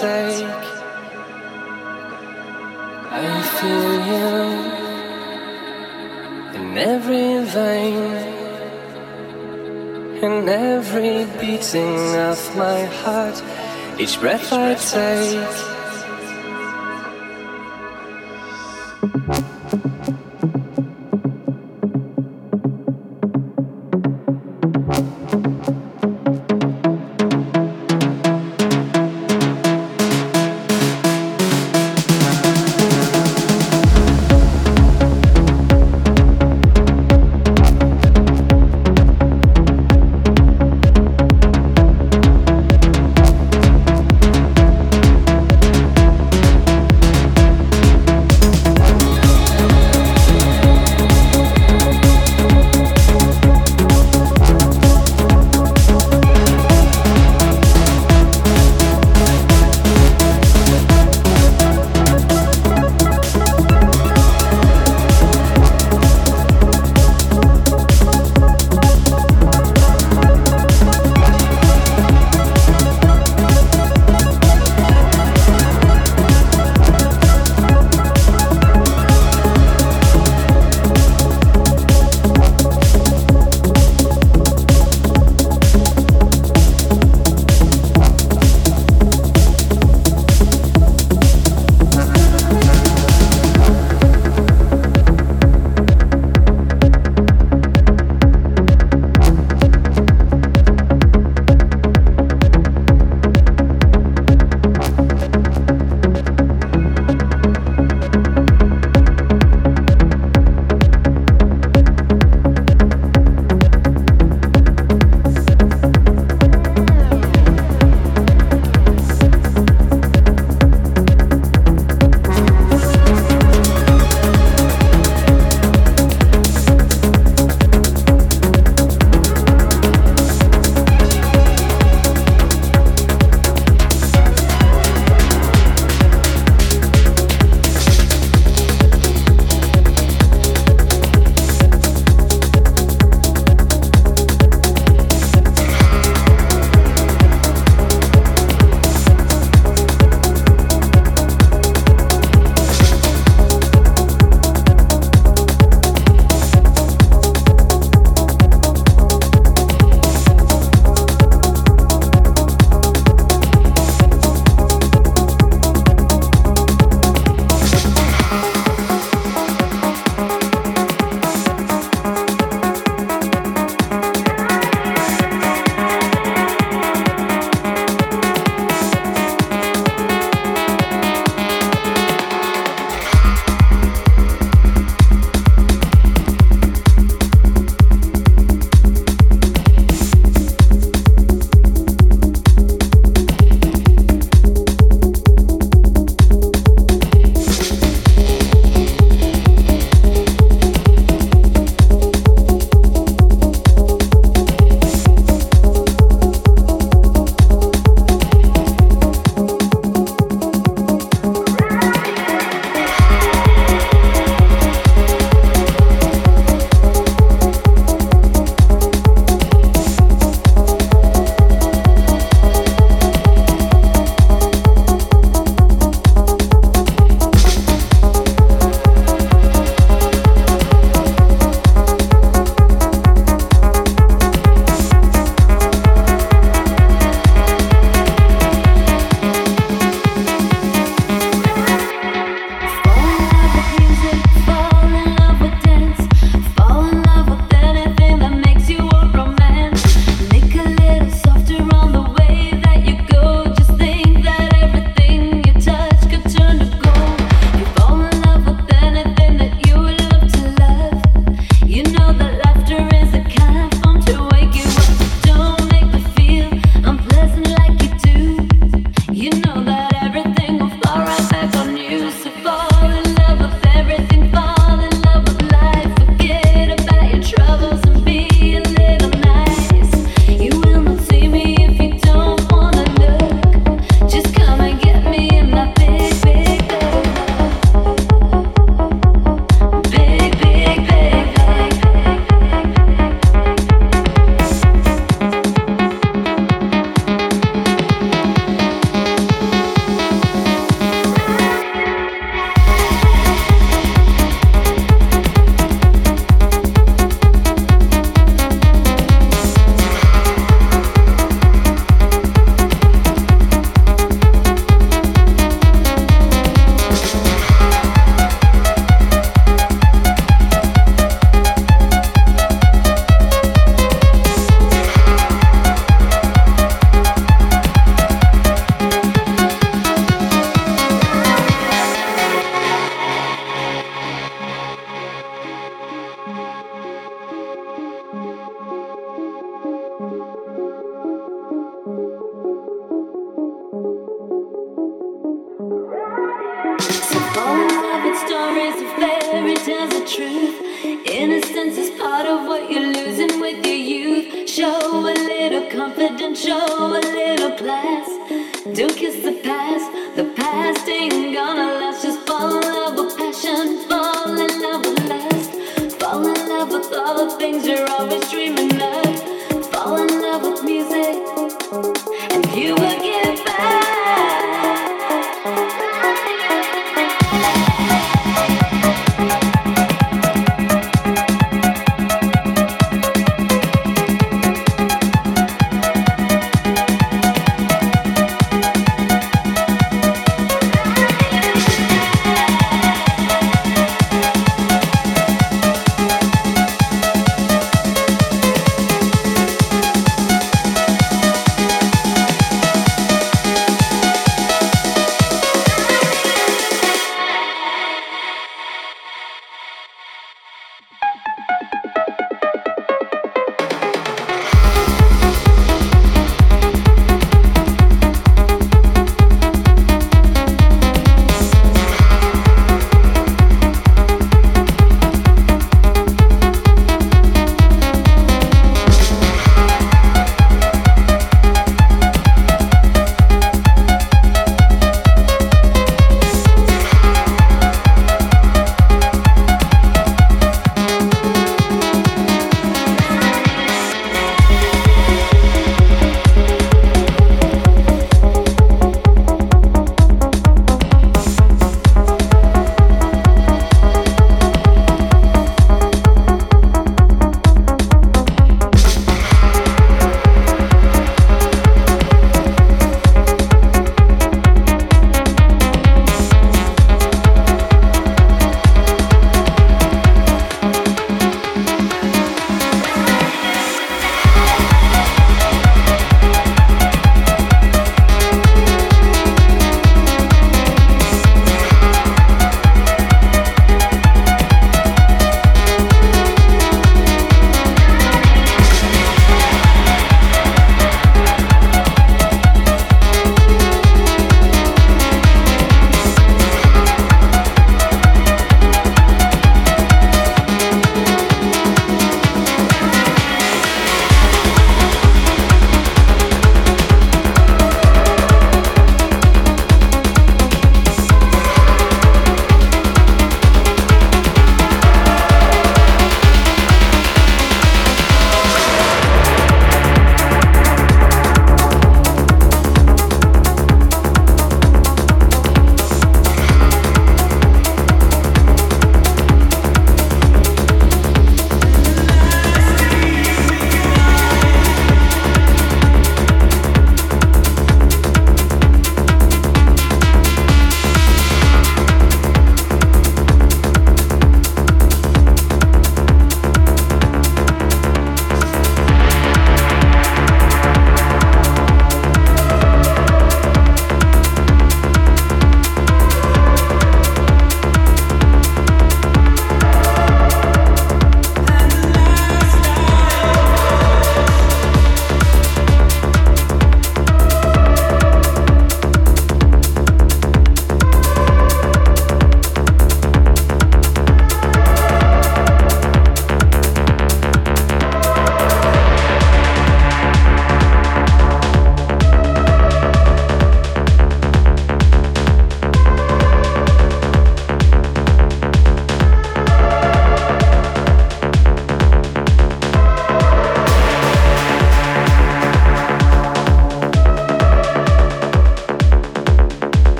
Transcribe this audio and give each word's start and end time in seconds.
I 0.00 0.62
feel 3.58 3.92
you 4.10 4.30
in 6.56 6.78
every 6.78 7.44
vein, 7.44 8.02
in 10.22 10.48
every 10.48 11.24
beating 11.40 11.98
of 12.14 12.38
my 12.56 12.84
heart, 12.84 13.42
each 13.98 14.20
breath 14.20 14.52
I 14.52 14.74
take. 14.74 15.27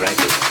right 0.00 0.49